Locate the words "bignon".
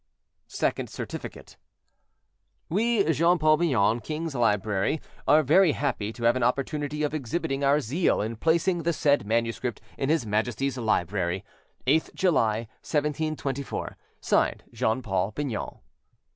3.57-3.99